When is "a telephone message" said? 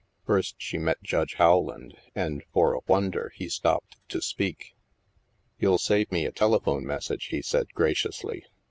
6.25-7.25